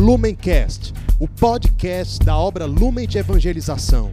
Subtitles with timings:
[0.00, 4.10] Lumencast, o podcast da obra Lumen de Evangelização.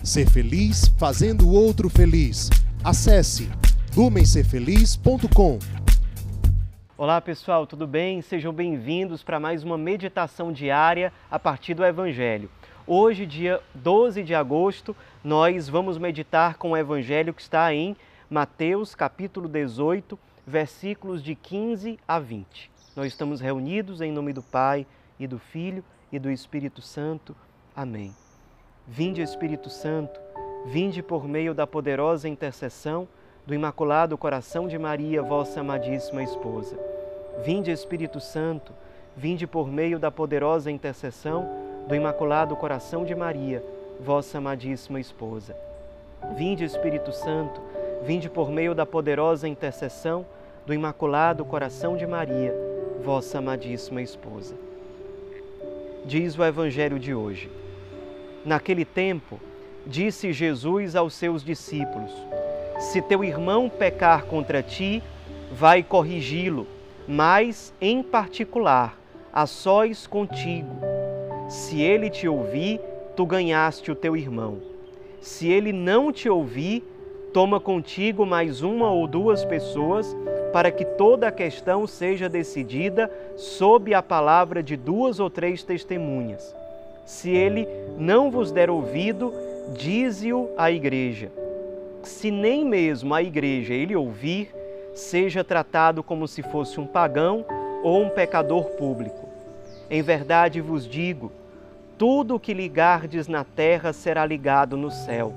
[0.00, 2.48] Ser feliz fazendo o outro feliz.
[2.84, 3.50] Acesse
[3.96, 5.58] lumencerfeliz.com.
[6.96, 8.22] Olá pessoal, tudo bem?
[8.22, 12.48] Sejam bem-vindos para mais uma meditação diária a partir do Evangelho.
[12.86, 17.96] Hoje, dia 12 de agosto, nós vamos meditar com o Evangelho que está em
[18.30, 20.16] Mateus capítulo 18,
[20.46, 22.70] versículos de 15 a 20.
[22.94, 24.86] Nós estamos reunidos em nome do Pai
[25.18, 27.34] e do Filho e do Espírito Santo.
[27.74, 28.14] Amém.
[28.86, 30.20] Vinde, Espírito Santo,
[30.66, 33.08] vinde por meio da poderosa intercessão
[33.46, 36.78] do Imaculado Coração de Maria, vossa amadíssima esposa.
[37.44, 38.72] Vinde, Espírito Santo,
[39.16, 41.48] vinde por meio da poderosa intercessão
[41.86, 43.62] do Imaculado Coração de Maria,
[44.00, 45.56] vossa amadíssima esposa.
[46.36, 47.60] Vinde, Espírito Santo,
[48.02, 50.26] vinde por meio da poderosa intercessão
[50.66, 52.54] do Imaculado Coração de Maria,
[53.04, 54.54] vossa amadíssima esposa.
[56.06, 57.50] Diz o Evangelho de hoje.
[58.44, 59.40] Naquele tempo,
[59.84, 62.12] disse Jesus aos seus discípulos:
[62.78, 65.02] Se teu irmão pecar contra ti,
[65.50, 66.64] vai corrigi-lo,
[67.08, 68.96] mas, em particular,
[69.32, 70.76] a sós contigo.
[71.48, 72.80] Se ele te ouvir,
[73.16, 74.58] tu ganhaste o teu irmão.
[75.20, 76.84] Se ele não te ouvir,
[77.32, 80.16] toma contigo mais uma ou duas pessoas,
[80.52, 86.54] para que toda a questão seja decidida sob a palavra de duas ou três testemunhas.
[87.04, 89.32] Se ele não vos der ouvido,
[89.74, 91.30] dize-o à igreja.
[92.02, 94.54] Se nem mesmo a igreja ele ouvir,
[94.94, 97.44] seja tratado como se fosse um pagão
[97.82, 99.28] ou um pecador público.
[99.90, 101.30] Em verdade vos digo:
[101.98, 105.32] tudo o que ligardes na terra será ligado no céu,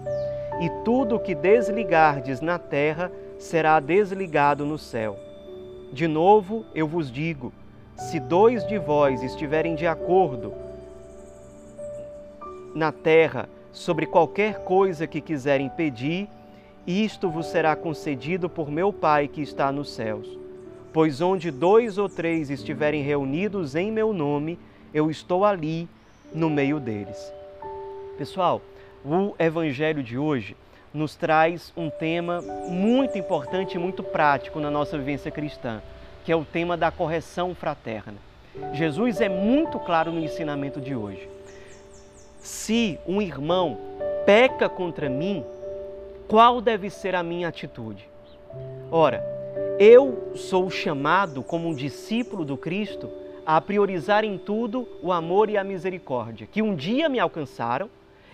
[0.61, 3.28] e tudo o que desligardes na terra será
[3.79, 5.17] desligado no céu.
[5.91, 7.51] De novo eu vos digo:
[7.95, 10.53] se dois de vós estiverem de acordo
[12.75, 16.27] na terra sobre qualquer coisa que quiserem pedir,
[16.85, 20.37] isto vos será concedido por meu Pai que está nos céus.
[20.91, 24.57] Pois onde dois ou três estiverem reunidos em meu nome,
[24.93, 25.87] eu estou ali
[26.33, 27.31] no meio deles.
[28.17, 28.61] Pessoal,
[29.05, 30.55] o evangelho de hoje
[30.93, 35.81] nos traz um tema muito importante e muito prático na nossa vivência cristã,
[36.23, 38.15] que é o tema da correção fraterna.
[38.73, 41.29] Jesus é muito claro no ensinamento de hoje.
[42.39, 43.77] Se um irmão
[44.25, 45.45] peca contra mim,
[46.27, 48.07] qual deve ser a minha atitude?
[48.91, 49.23] Ora,
[49.79, 53.09] eu sou chamado como um discípulo do Cristo
[53.45, 57.89] a priorizar em tudo o amor e a misericórdia, que um dia me alcançaram.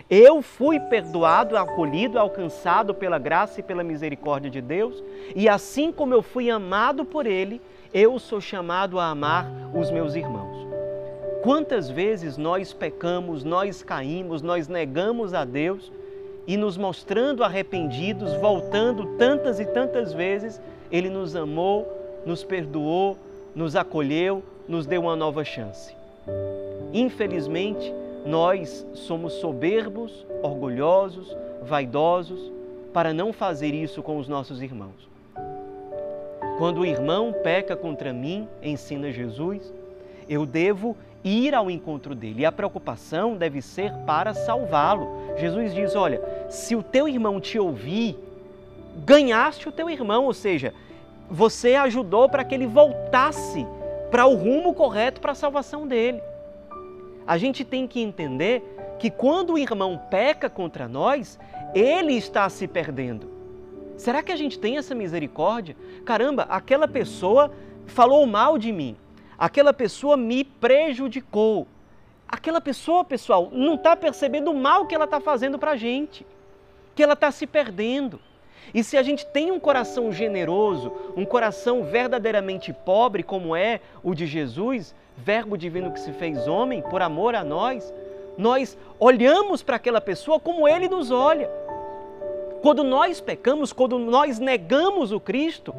[0.09, 5.03] Eu fui perdoado, acolhido, alcançado pela graça e pela misericórdia de Deus,
[5.35, 7.59] e assim como eu fui amado por Ele,
[7.91, 10.67] eu sou chamado a amar os meus irmãos.
[11.41, 15.91] Quantas vezes nós pecamos, nós caímos, nós negamos a Deus
[16.45, 20.61] e nos mostrando arrependidos, voltando tantas e tantas vezes,
[20.91, 21.87] Ele nos amou,
[22.25, 23.17] nos perdoou,
[23.55, 25.95] nos acolheu, nos deu uma nova chance.
[26.93, 27.93] Infelizmente,
[28.25, 32.51] nós somos soberbos, orgulhosos, vaidosos
[32.91, 35.07] para não fazer isso com os nossos irmãos.
[36.57, 39.73] Quando o irmão peca contra mim, ensina Jesus,
[40.27, 42.41] eu devo ir ao encontro dele.
[42.41, 45.09] E a preocupação deve ser para salvá-lo.
[45.37, 48.17] Jesus diz: Olha, se o teu irmão te ouvir,
[49.05, 50.73] ganhaste o teu irmão, ou seja,
[51.29, 53.67] você ajudou para que ele voltasse
[54.09, 56.21] para o rumo correto para a salvação dele.
[57.27, 58.63] A gente tem que entender
[58.99, 61.39] que quando o irmão peca contra nós,
[61.73, 63.29] ele está se perdendo.
[63.97, 65.75] Será que a gente tem essa misericórdia?
[66.05, 67.51] Caramba, aquela pessoa
[67.85, 68.95] falou mal de mim,
[69.37, 71.67] aquela pessoa me prejudicou.
[72.27, 76.25] Aquela pessoa, pessoal, não está percebendo o mal que ela está fazendo para a gente,
[76.95, 78.19] que ela está se perdendo.
[78.73, 84.13] E se a gente tem um coração generoso, um coração verdadeiramente pobre, como é o
[84.13, 87.93] de Jesus, Verbo divino que se fez homem por amor a nós,
[88.37, 91.49] nós olhamos para aquela pessoa como ele nos olha.
[92.61, 95.73] Quando nós pecamos, quando nós negamos o Cristo,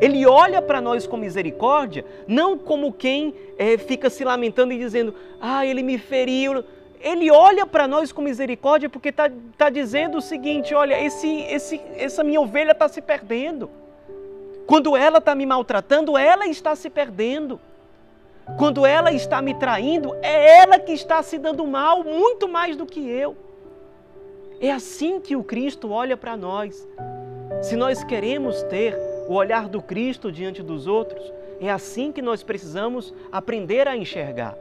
[0.00, 5.14] ele olha para nós com misericórdia, não como quem é, fica se lamentando e dizendo,
[5.40, 6.62] ah, ele me feriu.
[7.00, 11.80] Ele olha para nós com misericórdia porque está tá dizendo o seguinte: olha, esse, esse,
[11.96, 13.70] essa minha ovelha está se perdendo.
[14.66, 17.60] Quando ela está me maltratando, ela está se perdendo.
[18.58, 22.86] Quando ela está me traindo, é ela que está se dando mal muito mais do
[22.86, 23.36] que eu.
[24.60, 26.86] É assim que o Cristo olha para nós.
[27.62, 28.96] Se nós queremos ter
[29.28, 34.56] o olhar do Cristo diante dos outros, é assim que nós precisamos aprender a enxergar.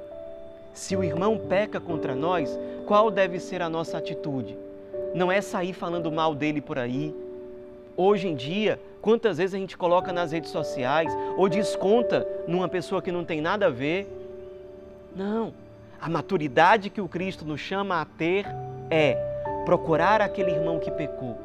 [0.75, 4.57] Se o irmão peca contra nós, qual deve ser a nossa atitude?
[5.15, 7.15] Não é sair falando mal dele por aí.
[7.95, 13.01] Hoje em dia, quantas vezes a gente coloca nas redes sociais ou desconta numa pessoa
[13.01, 14.05] que não tem nada a ver?
[15.15, 15.53] Não.
[15.99, 18.45] A maturidade que o Cristo nos chama a ter
[18.91, 19.13] é
[19.63, 21.37] procurar aquele irmão que pecou,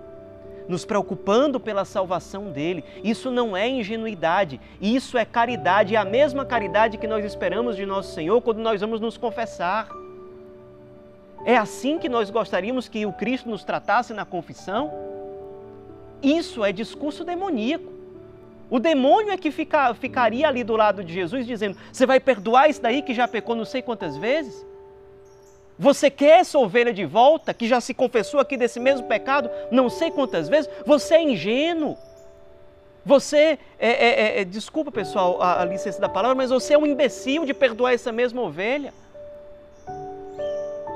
[0.70, 2.84] nos preocupando pela salvação dele.
[3.02, 7.84] Isso não é ingenuidade, isso é caridade, é a mesma caridade que nós esperamos de
[7.84, 9.88] nosso Senhor quando nós vamos nos confessar.
[11.44, 14.93] É assim que nós gostaríamos que o Cristo nos tratasse na confissão?
[16.22, 17.90] Isso é discurso demoníaco.
[18.70, 22.70] O demônio é que fica, ficaria ali do lado de Jesus dizendo: Você vai perdoar
[22.70, 24.64] isso daí que já pecou não sei quantas vezes?
[25.80, 29.88] Você quer essa ovelha de volta, que já se confessou aqui desse mesmo pecado não
[29.88, 30.70] sei quantas vezes?
[30.84, 31.96] Você é ingênuo.
[33.02, 36.78] Você, é, é, é, é desculpa pessoal a, a licença da palavra, mas você é
[36.78, 38.92] um imbecil de perdoar essa mesma ovelha.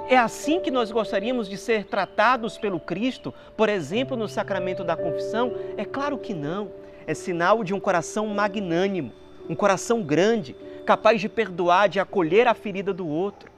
[0.06, 4.94] É assim que nós gostaríamos de ser tratados pelo Cristo, por exemplo, no sacramento da
[4.94, 5.50] confissão?
[5.78, 6.70] É claro que não.
[7.06, 9.14] É sinal de um coração magnânimo,
[9.48, 10.54] um coração grande,
[10.84, 13.54] capaz de perdoar, de acolher a ferida do outro.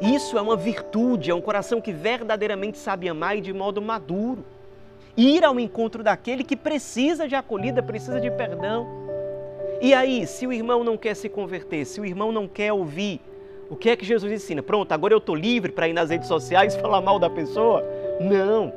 [0.00, 4.44] Isso é uma virtude, é um coração que verdadeiramente sabe amar e de modo maduro.
[5.16, 8.86] Ir ao encontro daquele que precisa de acolhida, precisa de perdão.
[9.80, 13.20] E aí, se o irmão não quer se converter, se o irmão não quer ouvir,
[13.70, 14.62] o que é que Jesus ensina?
[14.62, 17.84] Pronto, agora eu estou livre para ir nas redes sociais falar mal da pessoa?
[18.20, 18.72] Não.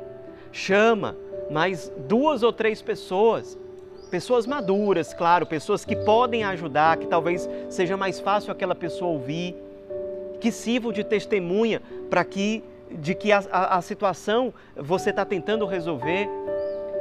[0.52, 1.16] Chama
[1.50, 3.58] mais duas ou três pessoas,
[4.10, 9.54] pessoas maduras, claro, pessoas que podem ajudar, que talvez seja mais fácil aquela pessoa ouvir
[10.40, 15.66] que sirvam de testemunha para que de que a, a, a situação você está tentando
[15.66, 16.28] resolver.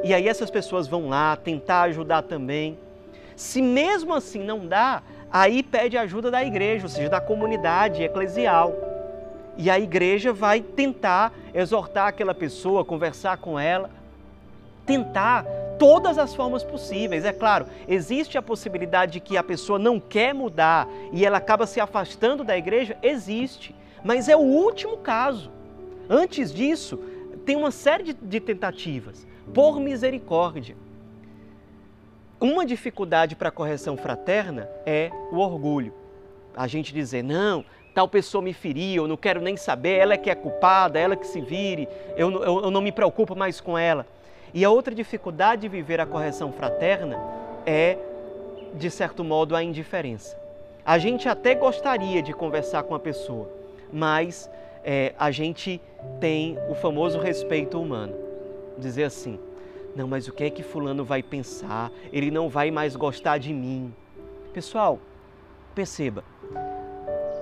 [0.04, 2.78] E aí essas pessoas vão lá tentar ajudar também.
[3.36, 5.02] Se mesmo assim não dá,
[5.32, 8.74] aí pede ajuda da igreja, ou seja, da comunidade eclesial.
[9.58, 13.90] E a igreja vai tentar exortar aquela pessoa, conversar com ela,
[14.86, 15.46] tentar
[15.78, 17.26] todas as formas possíveis.
[17.26, 21.66] É claro, existe a possibilidade de que a pessoa não quer mudar e ela acaba
[21.66, 22.98] se afastando da igreja?
[23.02, 25.52] Existe, mas é o último caso.
[26.10, 26.98] Antes disso,
[27.46, 30.76] tem uma série de, tentativas, por misericórdia.
[32.40, 35.94] Uma dificuldade para a correção fraterna é o orgulho.
[36.56, 40.18] A gente dizer, não, tal pessoa me feriu, eu não quero nem saber, ela é
[40.18, 43.78] que é culpada, ela que se vire, eu, eu, eu não me preocupo mais com
[43.78, 44.06] ela.
[44.54, 47.20] E a outra dificuldade de viver a correção fraterna
[47.66, 47.98] é,
[48.74, 50.38] de certo modo, a indiferença.
[50.86, 53.50] A gente até gostaria de conversar com a pessoa,
[53.92, 54.50] mas
[54.84, 55.82] é, a gente
[56.20, 58.16] tem o famoso respeito humano.
[58.78, 59.40] Dizer assim,
[59.96, 61.92] não, mas o que é que Fulano vai pensar?
[62.14, 63.94] Ele não vai mais gostar de mim.
[64.54, 65.00] Pessoal,
[65.76, 66.24] perceba,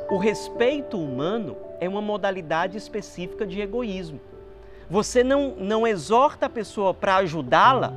[0.10, 4.20] o respeito humano é uma modalidade específica de egoísmo.
[4.90, 7.94] Você não, não exorta a pessoa para ajudá-la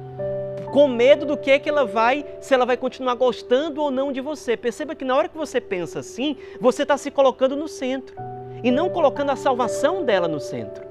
[0.72, 4.12] com medo do que, é que ela vai, se ela vai continuar gostando ou não
[4.12, 4.56] de você.
[4.56, 8.16] Perceba que na hora que você pensa assim, você está se colocando no centro
[8.62, 10.86] e não colocando a salvação dela no centro.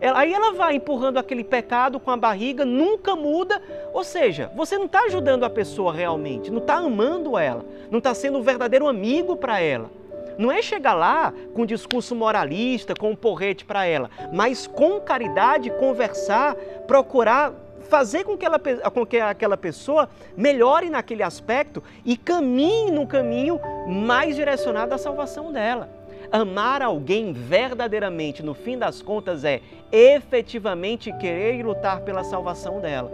[0.00, 3.62] Aí ela vai empurrando aquele pecado com a barriga, nunca muda,
[3.94, 8.12] ou seja, você não está ajudando a pessoa realmente, não está amando ela, não está
[8.12, 9.90] sendo um verdadeiro amigo para ela.
[10.38, 15.00] Não é chegar lá com um discurso moralista, com um porrete para ela, mas com
[15.00, 16.54] caridade conversar,
[16.86, 17.52] procurar
[17.86, 23.60] fazer com que, ela, com que aquela pessoa melhore naquele aspecto e caminhe no caminho
[23.86, 25.88] mais direcionado à salvação dela.
[26.30, 29.60] Amar alguém verdadeiramente, no fim das contas, é
[29.92, 33.12] efetivamente querer e lutar pela salvação dela.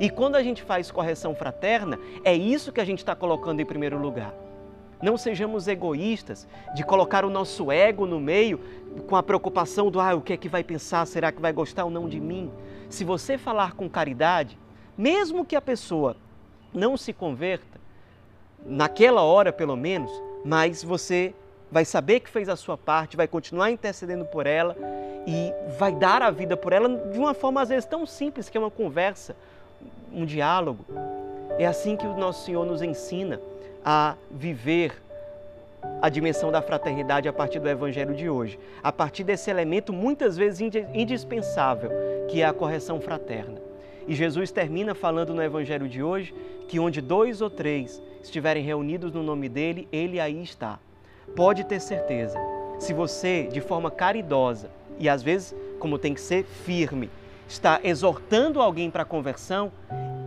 [0.00, 3.66] E quando a gente faz correção fraterna, é isso que a gente está colocando em
[3.66, 4.34] primeiro lugar.
[5.00, 8.58] Não sejamos egoístas de colocar o nosso ego no meio
[9.06, 11.84] com a preocupação do ah, o que é que vai pensar, será que vai gostar
[11.84, 12.50] ou não de mim?
[12.88, 14.58] Se você falar com caridade,
[14.96, 16.16] mesmo que a pessoa
[16.74, 17.78] não se converta,
[18.66, 20.10] naquela hora pelo menos,
[20.44, 21.32] mas você
[21.70, 24.76] vai saber que fez a sua parte, vai continuar intercedendo por ela
[25.26, 28.56] e vai dar a vida por ela de uma forma às vezes tão simples que
[28.56, 29.36] é uma conversa,
[30.12, 30.84] um diálogo.
[31.58, 33.40] É assim que o nosso Senhor nos ensina
[33.90, 34.92] a viver
[36.02, 40.36] a dimensão da fraternidade a partir do evangelho de hoje, a partir desse elemento muitas
[40.36, 40.60] vezes
[40.92, 41.90] indispensável,
[42.28, 43.58] que é a correção fraterna.
[44.06, 46.34] E Jesus termina falando no evangelho de hoje
[46.68, 50.78] que onde dois ou três estiverem reunidos no nome dele, ele aí está.
[51.34, 52.38] Pode ter certeza,
[52.78, 54.68] se você, de forma caridosa
[54.98, 57.08] e às vezes, como tem que ser, firme,
[57.48, 59.72] está exortando alguém para a conversão,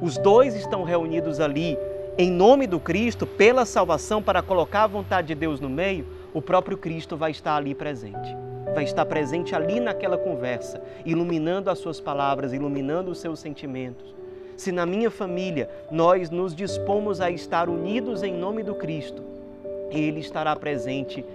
[0.01, 1.77] os dois estão reunidos ali
[2.17, 6.41] em nome do Cristo, pela salvação, para colocar a vontade de Deus no meio, o
[6.41, 8.35] próprio Cristo vai estar ali presente.
[8.73, 14.13] Vai estar presente ali naquela conversa, iluminando as suas palavras, iluminando os seus sentimentos.
[14.55, 19.23] Se na minha família nós nos dispomos a estar unidos em nome do Cristo,
[19.89, 21.25] Ele estará presente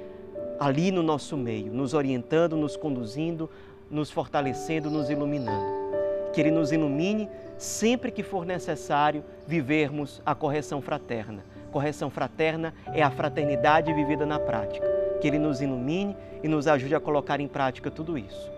[0.58, 3.50] ali no nosso meio, nos orientando, nos conduzindo,
[3.90, 5.86] nos fortalecendo, nos iluminando.
[6.32, 7.28] Que Ele nos ilumine
[7.58, 11.44] sempre que for necessário vivermos a correção fraterna.
[11.70, 14.86] Correção fraterna é a fraternidade vivida na prática.
[15.20, 18.50] Que Ele nos ilumine e nos ajude a colocar em prática tudo isso.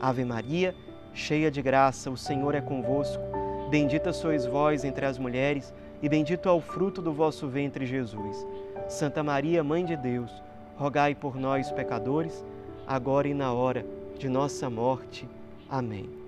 [0.00, 0.74] Ave Maria,
[1.12, 3.22] cheia de graça, o Senhor é convosco.
[3.70, 8.46] Bendita sois vós entre as mulheres, e bendito é o fruto do vosso ventre, Jesus.
[8.88, 10.30] Santa Maria, Mãe de Deus,
[10.76, 12.44] rogai por nós, pecadores,
[12.86, 13.84] agora e na hora
[14.16, 15.28] de nossa morte.
[15.68, 16.27] Amém.